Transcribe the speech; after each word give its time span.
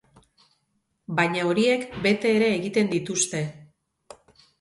Baina 1.19 1.43
horiek 1.49 1.85
bete 2.05 2.31
ere 2.37 2.47
egiten 2.61 2.89
dituzte. 2.95 3.43